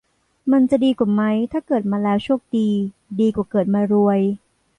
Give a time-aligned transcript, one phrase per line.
[0.51, 2.69] มันจะดีกว่าไหมถ้าเกิดมาแล้วโชคดี
[3.19, 4.19] ดีกว่าเกิดมารวย